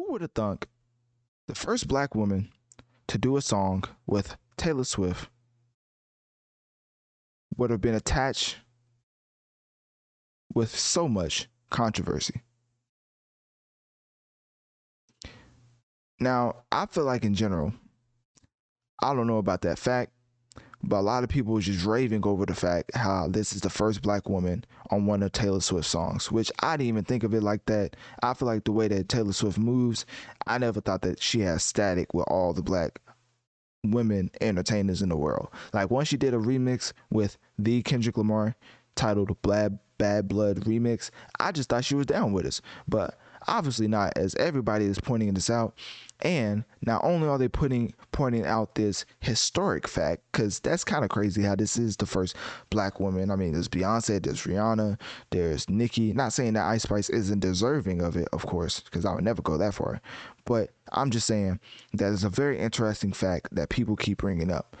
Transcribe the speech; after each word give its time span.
Who 0.00 0.12
would 0.12 0.22
have 0.22 0.32
thunk 0.32 0.66
the 1.46 1.54
first 1.54 1.86
black 1.86 2.14
woman 2.14 2.50
to 3.06 3.18
do 3.18 3.36
a 3.36 3.42
song 3.42 3.84
with 4.06 4.38
Taylor 4.56 4.84
Swift 4.84 5.28
would 7.58 7.68
have 7.68 7.82
been 7.82 7.94
attached 7.94 8.56
with 10.54 10.74
so 10.74 11.06
much 11.06 11.50
controversy? 11.68 12.40
Now, 16.18 16.62
I 16.72 16.86
feel 16.86 17.04
like 17.04 17.26
in 17.26 17.34
general, 17.34 17.74
I 19.02 19.12
don't 19.14 19.26
know 19.26 19.36
about 19.36 19.60
that 19.62 19.78
fact, 19.78 20.12
but 20.82 20.98
a 20.98 21.02
lot 21.02 21.22
of 21.22 21.28
people 21.28 21.54
was 21.54 21.66
just 21.66 21.84
raving 21.84 22.26
over 22.26 22.46
the 22.46 22.54
fact 22.54 22.94
how 22.94 23.28
this 23.28 23.52
is 23.52 23.60
the 23.60 23.70
first 23.70 24.02
black 24.02 24.28
woman 24.28 24.64
on 24.90 25.06
one 25.06 25.22
of 25.22 25.32
Taylor 25.32 25.60
Swift's 25.60 25.90
songs, 25.90 26.30
which 26.30 26.50
I 26.60 26.76
didn't 26.76 26.88
even 26.88 27.04
think 27.04 27.22
of 27.22 27.34
it 27.34 27.42
like 27.42 27.66
that. 27.66 27.96
I 28.22 28.34
feel 28.34 28.46
like 28.46 28.64
the 28.64 28.72
way 28.72 28.88
that 28.88 29.08
Taylor 29.08 29.32
Swift 29.32 29.58
moves, 29.58 30.06
I 30.46 30.58
never 30.58 30.80
thought 30.80 31.02
that 31.02 31.22
she 31.22 31.40
had 31.40 31.60
static 31.60 32.14
with 32.14 32.26
all 32.28 32.52
the 32.52 32.62
black 32.62 33.00
women 33.84 34.30
entertainers 34.40 35.02
in 35.02 35.08
the 35.10 35.16
world. 35.16 35.48
Like 35.72 35.90
once 35.90 36.08
she 36.08 36.16
did 36.16 36.34
a 36.34 36.38
remix 36.38 36.92
with 37.10 37.36
the 37.58 37.82
Kendrick 37.82 38.16
Lamar 38.16 38.56
titled 38.94 39.40
Bad 39.42 39.78
Bad 39.98 40.28
Blood 40.28 40.60
Remix, 40.60 41.10
I 41.38 41.52
just 41.52 41.68
thought 41.68 41.84
she 41.84 41.94
was 41.94 42.06
down 42.06 42.32
with 42.32 42.46
us. 42.46 42.62
But 42.88 43.18
obviously 43.48 43.88
not, 43.88 44.12
as 44.16 44.34
everybody 44.36 44.84
is 44.84 45.00
pointing 45.00 45.34
this 45.34 45.50
out. 45.50 45.74
And 46.22 46.64
not 46.82 47.02
only 47.02 47.28
are 47.28 47.38
they 47.38 47.48
putting 47.48 47.94
pointing 48.12 48.44
out 48.44 48.74
this 48.74 49.06
historic 49.20 49.88
fact, 49.88 50.22
because 50.30 50.60
that's 50.60 50.84
kind 50.84 51.02
of 51.02 51.10
crazy 51.10 51.42
how 51.42 51.56
this 51.56 51.78
is 51.78 51.96
the 51.96 52.04
first 52.04 52.36
black 52.68 53.00
woman. 53.00 53.30
I 53.30 53.36
mean, 53.36 53.52
there's 53.52 53.68
Beyonce, 53.68 54.22
there's 54.22 54.44
Rihanna, 54.44 55.00
there's 55.30 55.68
Nicki. 55.70 56.12
Not 56.12 56.34
saying 56.34 56.52
that 56.54 56.66
Ice 56.66 56.82
Spice 56.82 57.08
isn't 57.08 57.40
deserving 57.40 58.02
of 58.02 58.16
it, 58.16 58.28
of 58.32 58.44
course, 58.44 58.80
because 58.80 59.06
I 59.06 59.14
would 59.14 59.24
never 59.24 59.40
go 59.40 59.56
that 59.56 59.74
far. 59.74 60.00
But 60.44 60.70
I'm 60.92 61.10
just 61.10 61.26
saying 61.26 61.58
that 61.94 62.12
is 62.12 62.24
a 62.24 62.28
very 62.28 62.58
interesting 62.58 63.12
fact 63.12 63.54
that 63.54 63.70
people 63.70 63.96
keep 63.96 64.18
bringing 64.18 64.50
up. 64.50 64.76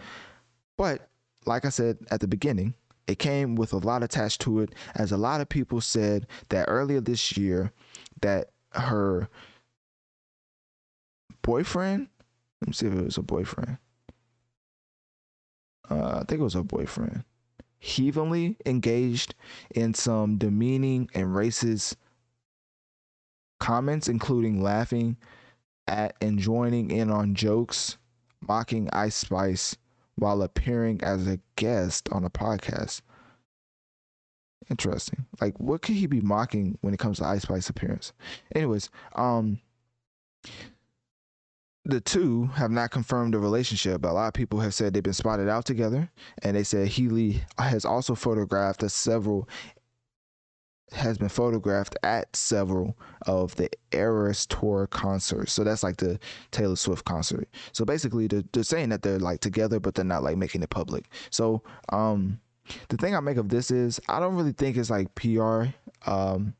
But 0.76 1.08
like 1.46 1.64
I 1.64 1.70
said 1.70 1.98
at 2.10 2.20
the 2.20 2.28
beginning, 2.28 2.74
it 3.06 3.18
came 3.18 3.56
with 3.56 3.72
a 3.72 3.78
lot 3.78 4.02
attached 4.02 4.40
to 4.42 4.60
it, 4.60 4.74
as 4.94 5.10
a 5.10 5.16
lot 5.16 5.40
of 5.40 5.48
people 5.48 5.80
said 5.80 6.26
that 6.50 6.66
earlier 6.68 7.00
this 7.00 7.36
year 7.36 7.72
that 8.20 8.50
her 8.72 9.28
boyfriend, 11.42 12.08
let 12.60 12.68
me 12.68 12.72
see 12.72 12.86
if 12.86 12.94
it 12.94 13.04
was 13.04 13.18
a 13.18 13.22
boyfriend. 13.22 13.78
Uh, 15.90 16.20
I 16.20 16.24
think 16.24 16.40
it 16.40 16.44
was 16.44 16.54
a 16.54 16.62
boyfriend. 16.62 17.24
Heavily 17.80 18.56
engaged 18.66 19.34
in 19.74 19.94
some 19.94 20.36
demeaning 20.36 21.08
and 21.14 21.28
racist 21.28 21.96
comments, 23.58 24.08
including 24.08 24.62
laughing 24.62 25.16
at 25.86 26.14
and 26.20 26.38
joining 26.38 26.90
in 26.90 27.10
on 27.10 27.34
jokes, 27.34 27.96
mocking 28.46 28.88
Ice 28.92 29.16
Spice 29.16 29.76
while 30.14 30.42
appearing 30.42 31.02
as 31.02 31.26
a 31.26 31.40
guest 31.56 32.08
on 32.12 32.24
a 32.24 32.30
podcast. 32.30 33.00
Interesting. 34.68 35.26
Like, 35.40 35.58
what 35.58 35.82
could 35.82 35.96
he 35.96 36.06
be 36.06 36.20
mocking 36.20 36.78
when 36.80 36.92
it 36.92 37.00
comes 37.00 37.18
to 37.18 37.24
Ice 37.24 37.42
Spice 37.42 37.68
appearance? 37.68 38.12
Anyways, 38.54 38.90
um, 39.14 39.58
the 41.84 42.00
two 42.00 42.46
have 42.46 42.70
not 42.70 42.90
confirmed 42.90 43.34
the 43.34 43.38
relationship, 43.38 44.02
but 44.02 44.10
a 44.10 44.12
lot 44.12 44.28
of 44.28 44.34
people 44.34 44.60
have 44.60 44.74
said 44.74 44.92
they've 44.92 45.02
been 45.02 45.12
spotted 45.12 45.48
out 45.48 45.64
together, 45.64 46.10
and 46.42 46.56
they 46.56 46.62
said 46.62 46.88
Healy 46.88 47.42
has 47.58 47.84
also 47.84 48.14
photographed 48.14 48.88
several 48.90 49.48
has 50.92 51.18
been 51.18 51.28
photographed 51.28 51.96
at 52.02 52.34
several 52.34 52.98
of 53.26 53.54
the 53.54 53.70
Eras 53.92 54.44
Tour 54.46 54.88
concerts. 54.88 55.52
So 55.52 55.62
that's 55.62 55.84
like 55.84 55.98
the 55.98 56.18
Taylor 56.50 56.74
Swift 56.74 57.04
concert. 57.04 57.48
So 57.72 57.84
basically, 57.84 58.26
they're, 58.26 58.42
they're 58.52 58.64
saying 58.64 58.88
that 58.88 59.02
they're 59.02 59.20
like 59.20 59.40
together, 59.40 59.78
but 59.78 59.94
they're 59.94 60.04
not 60.04 60.24
like 60.24 60.36
making 60.36 60.62
it 60.62 60.70
public. 60.70 61.06
So 61.30 61.62
um, 61.90 62.40
the 62.88 62.96
thing 62.96 63.14
I 63.14 63.20
make 63.20 63.36
of 63.36 63.48
this 63.48 63.70
is 63.70 64.00
I 64.08 64.20
don't 64.20 64.36
really 64.36 64.52
think 64.52 64.76
it's 64.76 64.90
like 64.90 65.14
PR. 65.14 65.64
Um, 66.06 66.54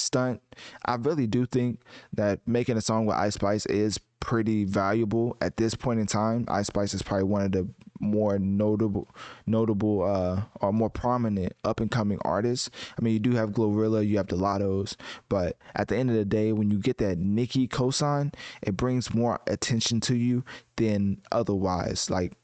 stunt. 0.00 0.40
I 0.84 0.94
really 0.94 1.26
do 1.26 1.46
think 1.46 1.80
that 2.14 2.40
making 2.46 2.76
a 2.76 2.80
song 2.80 3.06
with 3.06 3.16
Ice 3.16 3.34
Spice 3.34 3.66
is 3.66 3.98
pretty 4.20 4.64
valuable 4.64 5.36
at 5.40 5.56
this 5.56 5.74
point 5.74 6.00
in 6.00 6.06
time. 6.06 6.44
Ice 6.48 6.66
Spice 6.66 6.94
is 6.94 7.02
probably 7.02 7.24
one 7.24 7.42
of 7.42 7.52
the 7.52 7.68
more 8.00 8.38
notable, 8.38 9.08
notable 9.46 10.04
uh, 10.04 10.42
or 10.60 10.72
more 10.72 10.90
prominent 10.90 11.52
up 11.64 11.80
and 11.80 11.90
coming 11.90 12.18
artists. 12.22 12.70
I 12.98 13.02
mean, 13.02 13.12
you 13.12 13.18
do 13.18 13.32
have 13.32 13.50
Glorilla, 13.50 14.06
you 14.06 14.16
have 14.18 14.28
the 14.28 14.36
Lattos, 14.36 14.94
but 15.28 15.56
at 15.74 15.88
the 15.88 15.96
end 15.96 16.10
of 16.10 16.16
the 16.16 16.24
day, 16.24 16.52
when 16.52 16.70
you 16.70 16.78
get 16.78 16.98
that 16.98 17.18
Nicki 17.18 17.66
cosign, 17.66 18.32
it 18.62 18.76
brings 18.76 19.14
more 19.14 19.40
attention 19.46 20.00
to 20.02 20.14
you 20.14 20.44
than 20.76 21.20
otherwise. 21.32 22.08
Like 22.08 22.34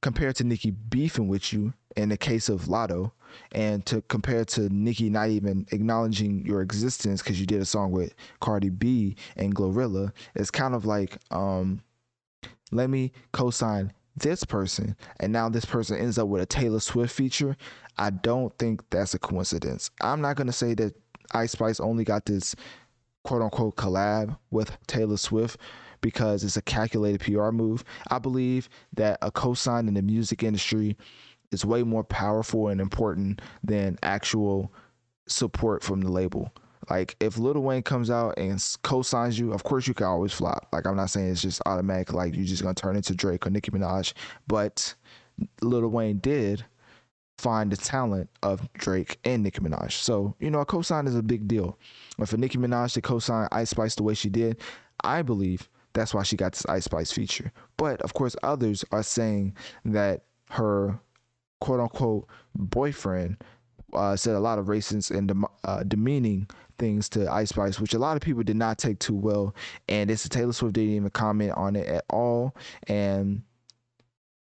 compared 0.00 0.36
to 0.36 0.44
Nicki 0.44 0.70
beefing 0.70 1.28
with 1.28 1.52
you 1.52 1.72
in 1.98 2.08
the 2.08 2.16
case 2.16 2.48
of 2.48 2.62
Latto, 2.62 3.10
and 3.52 3.84
to 3.86 4.00
compare 4.02 4.44
to 4.44 4.68
Nicki 4.72 5.10
not 5.10 5.30
even 5.30 5.66
acknowledging 5.72 6.46
your 6.46 6.62
existence 6.62 7.20
because 7.20 7.40
you 7.40 7.46
did 7.46 7.60
a 7.60 7.64
song 7.64 7.90
with 7.90 8.14
Cardi 8.40 8.70
B 8.70 9.16
and 9.36 9.54
Glorilla, 9.54 10.12
it's 10.36 10.50
kind 10.50 10.74
of 10.76 10.86
like, 10.86 11.18
um, 11.32 11.82
let 12.70 12.88
me 12.88 13.12
co-sign 13.32 13.92
this 14.16 14.44
person, 14.44 14.96
and 15.18 15.32
now 15.32 15.48
this 15.48 15.64
person 15.64 15.98
ends 15.98 16.18
up 16.18 16.28
with 16.28 16.40
a 16.40 16.46
Taylor 16.46 16.80
Swift 16.80 17.14
feature. 17.14 17.56
I 17.98 18.10
don't 18.10 18.56
think 18.58 18.82
that's 18.90 19.14
a 19.14 19.18
coincidence. 19.18 19.90
I'm 20.00 20.20
not 20.20 20.36
gonna 20.36 20.52
say 20.52 20.74
that 20.74 20.94
Ice 21.32 21.52
Spice 21.52 21.80
only 21.80 22.04
got 22.04 22.26
this 22.26 22.54
quote 23.24 23.42
unquote 23.42 23.76
collab 23.76 24.38
with 24.50 24.76
Taylor 24.86 25.16
Swift 25.16 25.58
because 26.00 26.44
it's 26.44 26.56
a 26.56 26.62
calculated 26.62 27.20
PR 27.20 27.50
move. 27.50 27.84
I 28.08 28.18
believe 28.20 28.68
that 28.94 29.18
a 29.20 29.32
cosign 29.32 29.88
in 29.88 29.94
the 29.94 30.02
music 30.02 30.44
industry 30.44 30.96
is 31.52 31.64
way 31.64 31.82
more 31.82 32.04
powerful 32.04 32.68
and 32.68 32.80
important 32.80 33.40
than 33.62 33.98
actual 34.02 34.72
support 35.26 35.82
from 35.82 36.00
the 36.00 36.10
label. 36.10 36.52
Like 36.90 37.16
if 37.20 37.36
Lil 37.38 37.60
Wayne 37.60 37.82
comes 37.82 38.10
out 38.10 38.38
and 38.38 38.64
co-signs 38.82 39.38
you, 39.38 39.52
of 39.52 39.62
course 39.62 39.86
you 39.86 39.94
can 39.94 40.06
always 40.06 40.32
flop. 40.32 40.68
Like 40.72 40.86
I'm 40.86 40.96
not 40.96 41.10
saying 41.10 41.30
it's 41.30 41.42
just 41.42 41.60
automatic, 41.66 42.12
like 42.12 42.34
you're 42.34 42.46
just 42.46 42.62
gonna 42.62 42.74
turn 42.74 42.96
into 42.96 43.14
Drake 43.14 43.46
or 43.46 43.50
Nicki 43.50 43.70
Minaj, 43.70 44.14
but 44.46 44.94
Lil 45.60 45.88
Wayne 45.88 46.18
did 46.18 46.64
find 47.36 47.70
the 47.70 47.76
talent 47.76 48.28
of 48.42 48.72
Drake 48.72 49.18
and 49.24 49.42
Nicki 49.42 49.60
Minaj. 49.60 49.92
So 49.92 50.34
you 50.40 50.50
know 50.50 50.60
a 50.60 50.66
co-sign 50.66 51.06
is 51.06 51.14
a 51.14 51.22
big 51.22 51.46
deal. 51.46 51.78
And 52.18 52.28
for 52.28 52.36
Nicki 52.36 52.58
Minaj 52.58 52.94
to 52.94 53.02
co-sign 53.02 53.48
Ice 53.52 53.70
Spice 53.70 53.94
the 53.94 54.02
way 54.02 54.14
she 54.14 54.30
did, 54.30 54.60
I 55.04 55.22
believe 55.22 55.68
that's 55.92 56.14
why 56.14 56.22
she 56.22 56.36
got 56.36 56.52
this 56.52 56.66
Ice 56.66 56.84
Spice 56.84 57.12
feature. 57.12 57.52
But 57.76 58.00
of 58.02 58.14
course, 58.14 58.34
others 58.42 58.84
are 58.92 59.02
saying 59.02 59.54
that 59.84 60.22
her 60.50 60.98
quote 61.60 61.80
unquote 61.80 62.26
boyfriend 62.54 63.36
uh, 63.92 64.16
said 64.16 64.34
a 64.34 64.40
lot 64.40 64.58
of 64.58 64.66
racist 64.66 65.16
and 65.16 65.32
uh, 65.64 65.82
demeaning 65.84 66.48
things 66.78 67.08
to 67.10 67.30
Ice 67.30 67.50
Spice, 67.50 67.80
which 67.80 67.94
a 67.94 67.98
lot 67.98 68.16
of 68.16 68.22
people 68.22 68.42
did 68.42 68.56
not 68.56 68.78
take 68.78 68.98
too 68.98 69.14
well. 69.14 69.54
And 69.88 70.10
it's 70.10 70.28
Taylor 70.28 70.52
Swift 70.52 70.74
didn't 70.74 70.94
even 70.94 71.10
comment 71.10 71.52
on 71.52 71.76
it 71.76 71.86
at 71.86 72.04
all. 72.10 72.54
And 72.86 73.42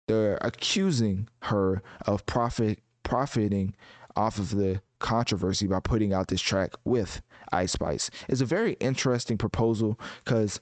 they're 0.08 0.38
accusing 0.42 1.28
her 1.44 1.82
of 2.06 2.26
profit 2.26 2.80
profiting 3.04 3.74
off 4.16 4.40
of 4.40 4.56
the 4.56 4.82
controversy 5.00 5.68
by 5.68 5.80
putting 5.80 6.14
out 6.14 6.28
this 6.28 6.42
track 6.42 6.74
with 6.84 7.22
Ice 7.52 7.72
Spice. 7.74 8.10
It's 8.28 8.42
a 8.42 8.46
very 8.46 8.74
interesting 8.80 9.38
proposal 9.38 10.00
because 10.26 10.60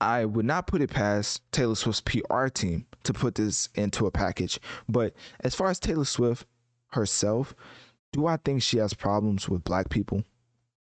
I 0.00 0.24
would 0.24 0.44
not 0.44 0.66
put 0.66 0.80
it 0.80 0.90
past 0.90 1.42
Taylor 1.50 1.74
Swift's 1.74 2.00
PR 2.00 2.46
team 2.46 2.86
to 3.02 3.12
put 3.12 3.34
this 3.34 3.68
into 3.74 4.06
a 4.06 4.10
package. 4.10 4.60
But 4.88 5.14
as 5.40 5.54
far 5.54 5.68
as 5.68 5.80
Taylor 5.80 6.04
Swift 6.04 6.46
herself, 6.88 7.54
do 8.12 8.26
I 8.26 8.36
think 8.36 8.62
she 8.62 8.78
has 8.78 8.94
problems 8.94 9.48
with 9.48 9.64
black 9.64 9.90
people? 9.90 10.24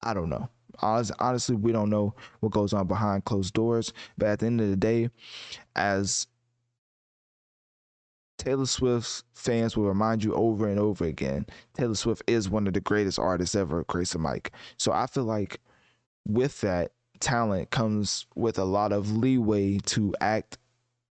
I 0.03 0.12
don't 0.12 0.29
know. 0.29 0.49
Honestly, 0.81 1.56
we 1.56 1.73
don't 1.73 1.88
know 1.88 2.14
what 2.41 2.53
goes 2.53 2.73
on 2.73 2.87
behind 2.87 3.25
closed 3.25 3.55
doors. 3.55 3.93
But 4.19 4.29
at 4.29 4.38
the 4.41 4.47
end 4.47 4.61
of 4.61 4.69
the 4.69 4.76
day, 4.76 5.08
as 5.75 6.26
Taylor 8.38 8.67
Swift's 8.67 9.25
fans 9.35 9.76
will 9.76 9.87
remind 9.87 10.23
you 10.23 10.35
over 10.35 10.69
and 10.69 10.79
over 10.79 11.05
again, 11.05 11.47
Taylor 11.75 11.94
Swift 11.94 12.23
is 12.26 12.50
one 12.50 12.67
of 12.67 12.75
the 12.75 12.81
greatest 12.81 13.19
artists 13.19 13.55
ever, 13.55 13.85
Grace 13.85 14.14
and 14.14 14.23
Mike. 14.23 14.53
So 14.76 14.93
I 14.93 15.06
feel 15.06 15.25
like 15.25 15.61
with 16.26 16.61
that 16.61 16.93
talent 17.21 17.71
comes 17.71 18.27
with 18.35 18.59
a 18.59 18.65
lot 18.65 18.93
of 18.93 19.17
leeway 19.17 19.79
to 19.87 20.15
act 20.21 20.59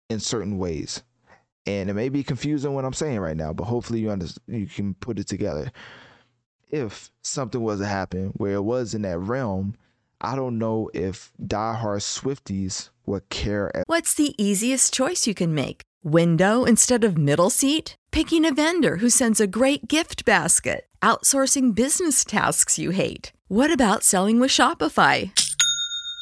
in 0.09 0.19
certain 0.19 0.57
ways. 0.57 1.03
And 1.65 1.89
it 1.89 1.93
may 1.93 2.09
be 2.09 2.23
confusing 2.23 2.73
what 2.73 2.85
I'm 2.85 2.93
saying 2.93 3.19
right 3.19 3.37
now, 3.37 3.53
but 3.53 3.65
hopefully 3.65 3.99
you 3.99 4.09
understand, 4.09 4.41
you 4.47 4.67
can 4.67 4.93
put 4.95 5.19
it 5.19 5.27
together. 5.27 5.71
If 6.69 7.11
something 7.21 7.61
was 7.61 7.79
to 7.79 7.85
happen 7.85 8.31
where 8.37 8.53
it 8.53 8.63
was 8.63 8.93
in 8.93 9.03
that 9.03 9.19
realm, 9.19 9.75
I 10.21 10.35
don't 10.35 10.57
know 10.57 10.89
if 10.93 11.31
diehard 11.43 12.01
Swifties 12.01 12.89
would 13.05 13.27
care. 13.29 13.71
What's 13.87 14.13
the 14.13 14.35
easiest 14.41 14.93
choice 14.93 15.27
you 15.27 15.33
can 15.33 15.53
make? 15.53 15.81
Window 16.03 16.63
instead 16.63 17.03
of 17.03 17.17
middle 17.17 17.49
seat? 17.49 17.95
Picking 18.11 18.45
a 18.45 18.53
vendor 18.53 18.97
who 18.97 19.09
sends 19.09 19.39
a 19.39 19.47
great 19.47 19.87
gift 19.87 20.25
basket? 20.25 20.85
Outsourcing 21.01 21.75
business 21.75 22.25
tasks 22.25 22.79
you 22.79 22.91
hate? 22.91 23.31
What 23.47 23.71
about 23.71 24.03
selling 24.03 24.39
with 24.39 24.51
Shopify? 24.51 25.31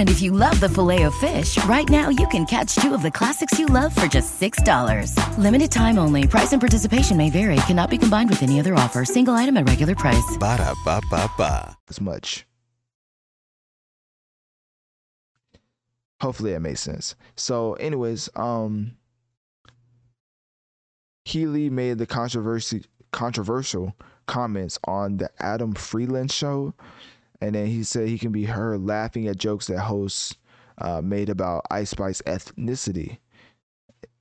And 0.00 0.08
if 0.08 0.22
you 0.22 0.32
love 0.32 0.58
the 0.60 0.68
filet 0.68 1.02
of 1.02 1.14
fish, 1.16 1.62
right 1.66 1.86
now 1.90 2.08
you 2.08 2.26
can 2.28 2.46
catch 2.46 2.74
two 2.76 2.94
of 2.94 3.02
the 3.02 3.10
classics 3.10 3.58
you 3.58 3.66
love 3.66 3.94
for 3.94 4.06
just 4.06 4.40
$6. 4.40 5.14
Limited 5.36 5.70
time 5.70 5.98
only. 5.98 6.26
Price 6.26 6.52
and 6.54 6.60
participation 6.60 7.18
may 7.18 7.28
vary. 7.28 7.56
Cannot 7.66 7.90
be 7.90 7.98
combined 7.98 8.30
with 8.30 8.42
any 8.42 8.58
other 8.58 8.74
offer. 8.74 9.04
Single 9.04 9.34
item 9.34 9.58
at 9.58 9.68
regular 9.68 9.94
price. 9.94 10.38
Ba 10.38 10.56
da 10.56 10.72
ba 10.86 11.02
ba 11.10 11.30
ba. 11.36 11.76
As 11.90 12.00
much. 12.00 12.46
Hopefully 16.22 16.52
that 16.52 16.60
makes 16.60 16.80
sense. 16.80 17.14
So, 17.36 17.74
anyways, 17.74 18.30
um, 18.36 18.92
Healy 21.26 21.68
made 21.68 21.98
the 21.98 22.06
controversy 22.06 22.86
controversial 23.12 23.94
comments 24.24 24.78
on 24.84 25.18
the 25.18 25.28
Adam 25.40 25.74
Friedland 25.74 26.32
show, 26.32 26.72
and 27.40 27.54
then 27.54 27.66
he 27.66 27.82
said 27.82 28.08
he 28.08 28.18
can 28.18 28.32
be 28.32 28.44
heard 28.44 28.84
laughing 28.84 29.26
at 29.28 29.38
jokes 29.38 29.66
that 29.66 29.80
hosts 29.80 30.34
uh, 30.78 31.00
made 31.00 31.28
about 31.28 31.66
Ice 31.70 31.90
Spice 31.90 32.22
ethnicity, 32.22 33.18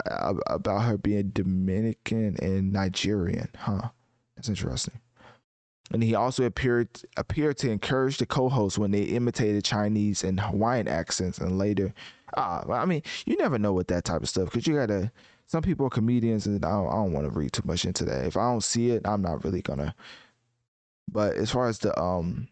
uh, 0.10 0.33
about 0.48 0.83
her 0.83 0.98
being 0.98 1.30
Dominican 1.30 2.36
and 2.42 2.71
Nigerian. 2.71 3.50
Huh? 3.57 3.89
That's 4.36 4.50
interesting. 4.50 5.00
And 5.92 6.04
he 6.04 6.16
also 6.16 6.44
appeared 6.44 6.89
appeared 7.18 7.57
to 7.60 7.71
encourage 7.71 8.19
the 8.19 8.25
co-hosts 8.25 8.77
when 8.77 8.92
they 8.92 9.04
imitated 9.04 9.63
Chinese 9.63 10.24
and 10.24 10.39
Hawaiian 10.39 10.88
accents, 10.88 11.39
and 11.39 11.57
later, 11.57 11.94
uh, 12.38 12.63
I 12.69 12.86
mean, 12.86 13.01
you 13.25 13.36
never 13.38 13.57
know 13.57 13.74
with 13.74 13.88
that 13.88 14.04
type 14.04 14.22
of 14.22 14.30
stuff 14.30 14.45
because 14.45 14.68
you 14.68 14.75
gotta. 14.75 15.12
Some 15.48 15.63
people 15.63 15.88
are 15.88 15.89
comedians, 15.89 16.45
and 16.45 16.63
I 16.63 16.69
don't, 16.69 16.92
don't 16.92 17.12
want 17.12 17.25
to 17.25 17.31
read 17.31 17.54
too 17.54 17.63
much 17.65 17.83
into 17.83 18.06
that. 18.06 18.24
If 18.24 18.38
I 18.38 18.51
don't 18.51 18.63
see 18.63 18.92
it, 18.92 19.01
I'm 19.04 19.24
not 19.24 19.44
really 19.44 19.63
gonna. 19.63 19.95
But 21.12 21.38
as 21.38 21.50
far 21.50 21.68
as 21.68 21.80
the 21.80 22.00
um, 22.00 22.48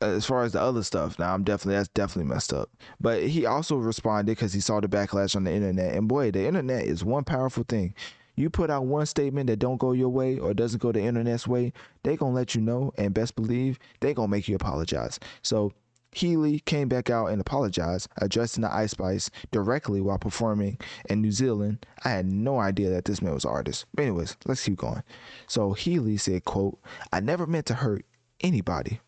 as 0.00 0.26
far 0.26 0.44
as 0.44 0.52
the 0.52 0.60
other 0.60 0.82
stuff, 0.82 1.18
now 1.18 1.34
I'm 1.34 1.44
definitely 1.44 1.76
that's 1.76 1.88
definitely 1.88 2.32
messed 2.32 2.52
up. 2.52 2.70
But 3.00 3.22
he 3.24 3.46
also 3.46 3.76
responded 3.76 4.32
because 4.32 4.52
he 4.52 4.60
saw 4.60 4.80
the 4.80 4.88
backlash 4.88 5.36
on 5.36 5.44
the 5.44 5.52
internet, 5.52 5.94
and 5.94 6.08
boy, 6.08 6.30
the 6.30 6.46
internet 6.46 6.84
is 6.84 7.04
one 7.04 7.24
powerful 7.24 7.64
thing 7.66 7.94
you 8.36 8.50
put 8.50 8.70
out 8.70 8.84
one 8.84 9.06
statement 9.06 9.46
that 9.48 9.58
don't 9.58 9.78
go 9.78 9.92
your 9.92 10.10
way 10.10 10.38
or 10.38 10.54
doesn't 10.54 10.82
go 10.82 10.92
the 10.92 11.00
internet's 11.00 11.48
way, 11.48 11.72
they 12.02 12.16
gonna 12.16 12.34
let 12.34 12.54
you 12.54 12.60
know 12.60 12.92
and 12.98 13.14
best 13.14 13.34
believe 13.34 13.78
they 14.00 14.14
gonna 14.14 14.28
make 14.28 14.46
you 14.46 14.54
apologize. 14.54 15.18
So 15.42 15.72
Healy 16.12 16.60
came 16.60 16.88
back 16.88 17.10
out 17.10 17.26
and 17.26 17.40
apologized, 17.40 18.08
addressing 18.18 18.62
the 18.62 18.72
Ice 18.72 18.92
Spice 18.92 19.30
directly 19.50 20.00
while 20.00 20.18
performing 20.18 20.78
in 21.10 21.20
New 21.20 21.32
Zealand. 21.32 21.84
I 22.04 22.10
had 22.10 22.26
no 22.26 22.58
idea 22.58 22.90
that 22.90 23.04
this 23.04 23.20
man 23.20 23.34
was 23.34 23.44
an 23.44 23.50
artist. 23.50 23.86
But 23.94 24.02
anyways, 24.02 24.36
let's 24.46 24.64
keep 24.64 24.76
going. 24.76 25.02
So 25.46 25.72
Healy 25.72 26.16
said, 26.16 26.44
quote, 26.44 26.78
I 27.12 27.20
never 27.20 27.46
meant 27.46 27.66
to 27.66 27.74
hurt 27.74 28.06
anybody. 28.40 29.00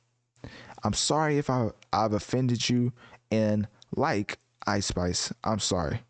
I'm 0.84 0.92
sorry 0.92 1.38
if 1.38 1.50
I, 1.50 1.70
I've 1.92 2.12
offended 2.12 2.68
you 2.68 2.92
and 3.30 3.66
like 3.94 4.38
Ice 4.66 4.86
Spice, 4.86 5.32
I'm 5.44 5.58
sorry. 5.58 6.00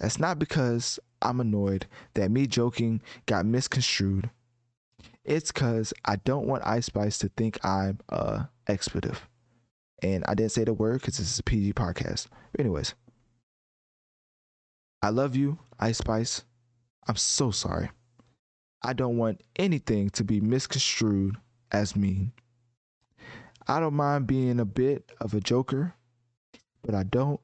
It's 0.00 0.18
not 0.18 0.38
because 0.38 0.98
I'm 1.22 1.40
annoyed 1.40 1.86
that 2.14 2.30
me 2.30 2.46
joking 2.46 3.00
got 3.26 3.46
misconstrued. 3.46 4.30
It's 5.24 5.50
cause 5.52 5.92
I 6.04 6.16
don't 6.16 6.46
want 6.46 6.66
Ice 6.66 6.86
Spice 6.86 7.18
to 7.18 7.28
think 7.36 7.64
I'm 7.64 7.98
uh 8.08 8.44
expletive. 8.68 9.28
And 10.02 10.24
I 10.28 10.34
didn't 10.34 10.52
say 10.52 10.64
the 10.64 10.74
word 10.74 11.00
because 11.00 11.18
this 11.18 11.32
is 11.32 11.38
a 11.38 11.42
PG 11.42 11.72
podcast. 11.72 12.26
But 12.52 12.60
anyways. 12.60 12.94
I 15.02 15.10
love 15.10 15.36
you, 15.36 15.58
Ice 15.78 15.98
Spice. 15.98 16.44
I'm 17.06 17.16
so 17.16 17.50
sorry. 17.50 17.90
I 18.82 18.92
don't 18.92 19.16
want 19.16 19.40
anything 19.56 20.10
to 20.10 20.24
be 20.24 20.40
misconstrued 20.40 21.36
as 21.72 21.96
mean. 21.96 22.32
I 23.68 23.80
don't 23.80 23.94
mind 23.94 24.26
being 24.26 24.60
a 24.60 24.64
bit 24.64 25.10
of 25.20 25.34
a 25.34 25.40
joker, 25.40 25.94
but 26.82 26.94
I 26.94 27.02
don't 27.02 27.40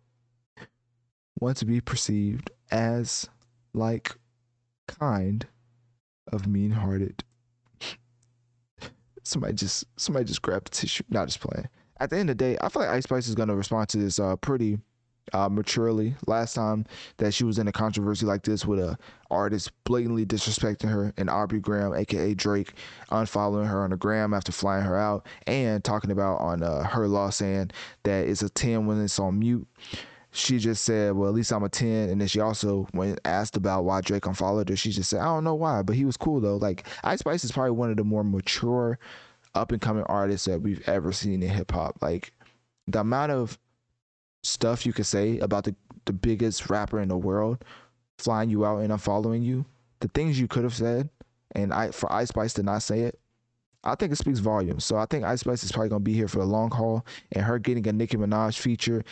want 1.41 1.57
to 1.59 1.65
be 1.65 1.81
perceived 1.81 2.51
as 2.71 3.29
like 3.75 4.15
kind 4.87 5.47
of 6.33 6.47
mean 6.47 6.71
hearted. 6.71 7.25
somebody 9.25 9.55
just 9.55 9.85
somebody 9.97 10.25
just 10.25 10.43
grabbed 10.43 10.67
the 10.67 10.71
tissue. 10.71 11.05
Not 11.09 11.27
just 11.27 11.41
playing. 11.41 11.69
At 11.99 12.11
the 12.11 12.17
end 12.17 12.31
of 12.31 12.39
the 12.39 12.45
day, 12.45 12.57
I 12.61 12.69
feel 12.69 12.83
like 12.83 12.91
Ice 12.91 13.05
Spice 13.05 13.29
is 13.29 13.35
gonna 13.35 13.57
respond 13.57 13.89
to 13.91 13.99
this 13.99 14.21
uh 14.21 14.37
pretty 14.37 14.79
uh, 15.33 15.49
maturely. 15.49 16.15
Last 16.27 16.55
time 16.55 16.85
that 17.19 17.33
she 17.33 17.45
was 17.45 17.59
in 17.59 17.69
a 17.69 17.73
controversy 17.73 18.27
like 18.27 18.43
this 18.43 18.67
with 18.67 18.81
a 18.81 18.99
artist 19.31 19.73
blatantly 19.85 20.27
disrespecting 20.27 20.91
her 20.91 21.13
and 21.17 21.31
Aubrey 21.31 21.61
Graham, 21.61 21.95
aka 21.95 22.35
Drake, 22.35 22.75
unfollowing 23.11 23.69
her 23.69 23.83
on 23.83 23.91
the 23.91 23.97
gram 23.97 24.35
after 24.35 24.53
flying 24.53 24.85
her 24.85 24.97
out 24.97 25.27
and 25.47 25.83
talking 25.83 26.11
about 26.11 26.41
on 26.41 26.63
uh, 26.63 26.85
her 26.85 27.09
law 27.09 27.31
saying 27.31 27.71
that 28.03 28.27
it's 28.27 28.43
a 28.43 28.49
10 28.49 28.87
when 28.87 29.03
it's 29.03 29.19
on 29.19 29.39
mute. 29.39 29.67
She 30.35 30.59
just 30.59 30.85
said, 30.85 31.13
Well, 31.15 31.29
at 31.29 31.35
least 31.35 31.53
I'm 31.53 31.63
a 31.63 31.69
10. 31.69 32.09
And 32.09 32.21
then 32.21 32.29
she 32.29 32.41
also, 32.41 32.87
when 32.93 33.19
asked 33.25 33.57
about 33.57 33.85
why 33.85 34.01
Drake 34.01 34.27
unfollowed 34.27 34.71
her, 34.71 34.77
she 34.77 34.91
just 34.91 35.11
said, 35.11 35.21
I 35.21 35.27
don't 35.27 35.45
know 35.45 35.55
why, 35.55 35.83
but 35.83 35.95
he 35.95 36.07
was 36.07 36.17
cool 36.17 36.41
though. 36.41 36.57
Like, 36.57 36.87
Ice 37.05 37.19
Spice 37.19 37.45
is 37.45 37.53
probably 37.53 37.73
one 37.73 37.91
of 37.91 37.99
the 37.99 38.05
more 38.05 38.25
mature, 38.25 38.99
up 39.55 39.73
and 39.73 39.81
coming 39.81 40.05
artists 40.05 40.47
that 40.47 40.63
we've 40.63 40.87
ever 40.89 41.13
seen 41.13 41.43
in 41.43 41.51
hip 41.51 41.71
hop. 41.71 41.99
Like, 42.01 42.33
the 42.89 43.01
amount 43.01 43.33
of 43.33 43.59
stuff 44.43 44.85
you 44.87 44.93
could 44.93 45.07
say 45.07 45.39
about 45.39 45.65
the, 45.65 45.75
the 46.05 46.13
biggest 46.13 46.69
rapper 46.69 47.01
in 47.01 47.09
the 47.09 47.17
world 47.17 47.65
flying 48.19 48.51
you 48.51 48.65
out 48.65 48.79
and 48.79 48.93
unfollowing 48.93 49.45
you, 49.45 49.65
the 50.01 50.09
things 50.09 50.39
you 50.39 50.49
could 50.49 50.65
have 50.65 50.75
said, 50.75 51.09
and 51.55 51.73
I 51.73 51.91
for 51.91 52.13
Ice 52.13 52.29
Spice 52.29 52.55
to 52.55 52.63
not 52.63 52.83
say 52.83 53.01
it, 53.01 53.19
I 53.85 53.95
think 53.95 54.13
it 54.13 54.17
speaks 54.17 54.39
volumes. 54.39 54.85
So 54.85 54.97
I 54.97 55.07
think 55.07 55.25
Ice 55.25 55.41
Spice 55.41 55.65
is 55.65 55.73
probably 55.73 55.89
gonna 55.89 56.01
be 56.01 56.15
here 56.15 56.29
for 56.29 56.39
the 56.39 56.45
long 56.45 56.71
haul, 56.71 57.05
and 57.33 57.45
her 57.45 57.59
getting 57.59 57.87
a 57.89 57.93
Nicki 57.93 58.17
Minaj 58.17 58.59
feature 58.59 59.05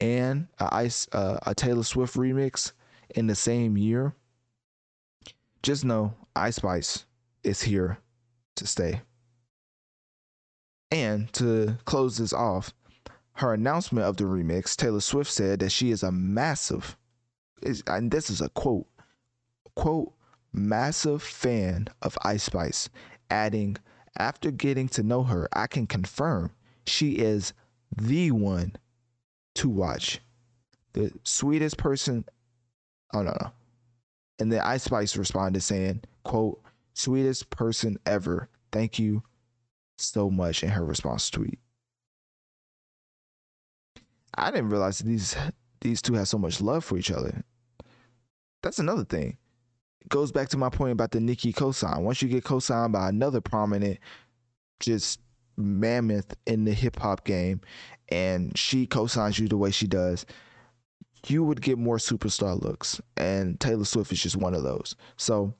and 0.00 0.46
a 0.60 0.74
Ice 0.74 1.08
uh, 1.12 1.38
a 1.46 1.54
Taylor 1.54 1.82
Swift 1.82 2.16
remix 2.16 2.72
in 3.14 3.26
the 3.26 3.34
same 3.34 3.76
year. 3.76 4.14
Just 5.62 5.84
know 5.84 6.14
Ice 6.36 6.56
Spice 6.56 7.04
is 7.42 7.62
here 7.62 7.98
to 8.56 8.66
stay. 8.66 9.00
And 10.90 11.30
to 11.34 11.76
close 11.84 12.16
this 12.16 12.32
off, 12.32 12.72
her 13.38 13.54
announcement 13.54 14.04
of 14.04 14.16
the 14.16 14.24
remix, 14.24 14.74
Taylor 14.74 15.00
Swift 15.00 15.30
said 15.30 15.60
that 15.60 15.70
she 15.70 15.92
is 15.92 16.02
a 16.02 16.10
massive, 16.10 16.96
and 17.86 18.10
this 18.10 18.30
is 18.30 18.40
a 18.40 18.48
quote, 18.48 18.86
quote, 19.76 20.12
massive 20.52 21.22
fan 21.22 21.86
of 22.02 22.18
Ice 22.22 22.42
Spice, 22.42 22.88
adding, 23.30 23.76
after 24.18 24.50
getting 24.50 24.88
to 24.88 25.04
know 25.04 25.22
her, 25.22 25.48
I 25.52 25.68
can 25.68 25.86
confirm 25.86 26.50
she 26.84 27.12
is 27.12 27.52
the 27.96 28.32
one 28.32 28.74
to 29.54 29.68
watch. 29.68 30.20
The 30.94 31.12
sweetest 31.22 31.76
person. 31.76 32.24
Oh, 33.14 33.22
no, 33.22 33.36
no. 33.40 33.52
And 34.40 34.50
then 34.50 34.62
Ice 34.62 34.82
Spice 34.82 35.16
responded 35.16 35.62
saying, 35.62 36.02
quote, 36.24 36.60
sweetest 36.94 37.50
person 37.50 37.98
ever. 38.04 38.48
Thank 38.72 38.98
you 38.98 39.22
so 39.96 40.28
much 40.28 40.64
in 40.64 40.70
her 40.70 40.84
response 40.84 41.30
tweet. 41.30 41.60
I 44.38 44.50
didn't 44.50 44.70
realize 44.70 44.98
that 44.98 45.06
these 45.06 45.36
these 45.80 46.02
two 46.02 46.14
have 46.14 46.28
so 46.28 46.38
much 46.38 46.60
love 46.60 46.84
for 46.84 46.98
each 46.98 47.10
other. 47.10 47.44
That's 48.62 48.78
another 48.78 49.04
thing. 49.04 49.36
It 50.00 50.08
goes 50.08 50.32
back 50.32 50.48
to 50.50 50.56
my 50.56 50.68
point 50.68 50.92
about 50.92 51.12
the 51.12 51.20
Nicki 51.20 51.52
cosign. 51.52 52.02
Once 52.02 52.20
you 52.22 52.28
get 52.28 52.44
cosigned 52.44 52.92
by 52.92 53.08
another 53.08 53.40
prominent, 53.40 53.98
just 54.80 55.20
mammoth 55.56 56.34
in 56.46 56.64
the 56.64 56.72
hip 56.72 56.98
hop 56.98 57.24
game, 57.24 57.60
and 58.08 58.56
she 58.56 58.86
cosigns 58.86 59.38
you 59.38 59.48
the 59.48 59.56
way 59.56 59.70
she 59.70 59.86
does, 59.86 60.26
you 61.26 61.44
would 61.44 61.62
get 61.62 61.78
more 61.78 61.98
superstar 61.98 62.60
looks. 62.60 63.00
And 63.16 63.58
Taylor 63.60 63.84
Swift 63.84 64.12
is 64.12 64.22
just 64.22 64.36
one 64.36 64.54
of 64.54 64.62
those. 64.62 64.96
So 65.16 65.54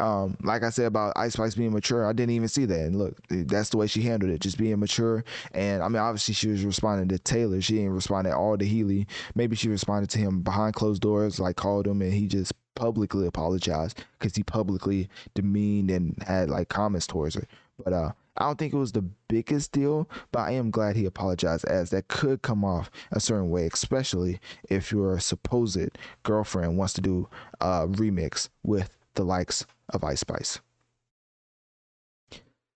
um, 0.00 0.36
like 0.42 0.62
I 0.62 0.70
said 0.70 0.86
about 0.86 1.12
Ice 1.16 1.34
Spice 1.34 1.54
being 1.54 1.72
mature, 1.72 2.06
I 2.06 2.12
didn't 2.12 2.34
even 2.34 2.48
see 2.48 2.64
that. 2.64 2.80
And 2.80 2.96
look, 2.96 3.16
that's 3.28 3.70
the 3.70 3.76
way 3.76 3.86
she 3.86 4.02
handled 4.02 4.32
it, 4.32 4.40
just 4.40 4.58
being 4.58 4.78
mature. 4.78 5.24
And 5.52 5.82
I 5.82 5.88
mean, 5.88 6.00
obviously, 6.02 6.34
she 6.34 6.48
was 6.48 6.64
responding 6.64 7.08
to 7.08 7.18
Taylor. 7.18 7.60
She 7.60 7.74
didn't 7.74 7.94
respond 7.94 8.26
at 8.26 8.34
all 8.34 8.58
to 8.58 8.64
Healy. 8.64 9.06
Maybe 9.34 9.56
she 9.56 9.68
responded 9.68 10.10
to 10.10 10.18
him 10.18 10.40
behind 10.42 10.74
closed 10.74 11.02
doors, 11.02 11.38
like 11.40 11.56
called 11.56 11.86
him, 11.86 12.02
and 12.02 12.12
he 12.12 12.26
just 12.26 12.52
publicly 12.74 13.26
apologized 13.26 14.02
because 14.18 14.34
he 14.34 14.42
publicly 14.42 15.08
demeaned 15.34 15.90
and 15.90 16.20
had 16.26 16.50
like 16.50 16.68
comments 16.68 17.06
towards 17.06 17.36
her. 17.36 17.46
But 17.82 17.92
uh, 17.92 18.12
I 18.36 18.46
don't 18.46 18.58
think 18.58 18.72
it 18.72 18.78
was 18.78 18.92
the 18.92 19.04
biggest 19.28 19.72
deal, 19.72 20.08
but 20.32 20.40
I 20.40 20.52
am 20.52 20.70
glad 20.70 20.96
he 20.96 21.06
apologized 21.06 21.64
as 21.66 21.90
that 21.90 22.08
could 22.08 22.42
come 22.42 22.64
off 22.64 22.90
a 23.12 23.20
certain 23.20 23.50
way, 23.50 23.66
especially 23.72 24.40
if 24.68 24.90
your 24.90 25.18
supposed 25.20 25.90
girlfriend 26.24 26.76
wants 26.76 26.94
to 26.94 27.00
do 27.00 27.28
a 27.60 27.86
remix 27.86 28.48
with 28.64 28.90
the 29.14 29.24
likes 29.24 29.66
of 29.90 30.04
Ice 30.04 30.20
Spice. 30.20 30.60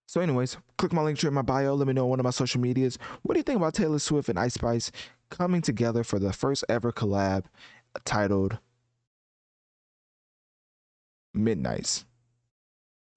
So, 0.06 0.22
anyways, 0.22 0.56
click 0.78 0.92
my 0.94 1.02
link 1.02 1.18
tree 1.18 1.28
in 1.28 1.34
my 1.34 1.42
bio. 1.42 1.74
Let 1.74 1.86
me 1.86 1.92
know 1.92 2.04
on 2.04 2.10
one 2.10 2.20
of 2.20 2.24
my 2.24 2.30
social 2.30 2.62
medias. 2.62 2.98
What 3.22 3.34
do 3.34 3.40
you 3.40 3.42
think 3.42 3.58
about 3.58 3.74
Taylor 3.74 3.98
Swift 3.98 4.30
and 4.30 4.38
Ice 4.38 4.54
Spice 4.54 4.90
coming 5.28 5.60
together 5.60 6.02
for 6.02 6.18
the 6.18 6.32
first 6.32 6.64
ever 6.68 6.92
collab 6.92 7.44
titled 8.06 8.58
Midnights? 11.34 12.06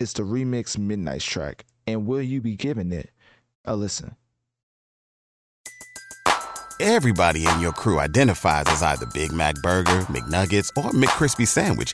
It's 0.02 0.14
the 0.14 0.24
remix 0.24 0.78
Midnights 0.78 1.24
track. 1.24 1.64
And 1.88 2.06
will 2.06 2.22
you 2.22 2.42
be 2.42 2.58
giving 2.58 2.92
it 2.92 3.10
a 3.64 3.76
listen? 3.76 4.16
Everybody 6.82 7.48
in 7.48 7.60
your 7.62 7.72
crew 7.72 8.00
identifies 8.00 8.66
as 8.68 8.84
either 8.84 9.06
Big 9.14 9.32
Mac 9.32 9.56
Burger, 9.62 10.02
McNuggets, 10.10 10.70
or 10.76 10.92
McCrispy 10.92 11.48
Sandwich 11.48 11.94